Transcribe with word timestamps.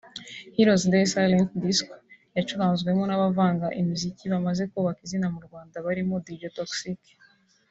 Heroes 0.55 0.83
Day 0.91 1.05
Silent 1.13 1.49
Disco” 1.63 1.93
yacuranzwemo 2.37 3.03
n’abavanga 3.07 3.67
imiziki 3.81 4.23
bamaze 4.33 4.63
kubaka 4.71 4.99
izina 5.05 5.27
mu 5.33 5.39
Rwanda 5.45 5.75
barimo 5.85 6.15
Dj 6.25 6.43
Toxxyk 6.57 7.03